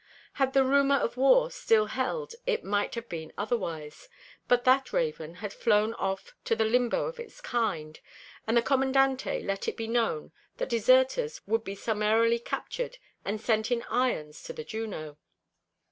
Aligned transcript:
Had 0.33 0.53
the 0.53 0.63
rumor 0.63 0.95
of 0.95 1.15
war 1.15 1.51
still 1.51 1.85
held 1.85 2.33
it 2.47 2.63
might 2.63 2.95
have 2.95 3.07
been 3.07 3.31
otherwise, 3.37 4.09
but 4.47 4.63
that 4.63 4.91
raven 4.91 5.35
had 5.35 5.53
flown 5.53 5.93
off 5.93 6.33
to 6.45 6.55
the 6.55 6.65
limbo 6.65 7.05
of 7.05 7.19
its 7.19 7.39
kind, 7.39 7.99
and 8.47 8.57
the 8.57 8.63
Commandante 8.63 9.43
let 9.43 9.67
it 9.67 9.77
be 9.77 9.85
known 9.87 10.31
that 10.57 10.69
deserters 10.69 11.41
would 11.45 11.63
be 11.63 11.75
summarily 11.75 12.39
captured 12.39 12.97
and 13.23 13.39
sent 13.39 13.69
in 13.69 13.83
irons 13.91 14.41
to 14.41 14.53
the 14.53 14.63
Juno. 14.63 15.19